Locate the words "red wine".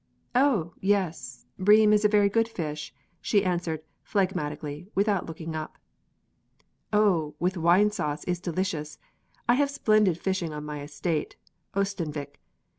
7.55-7.91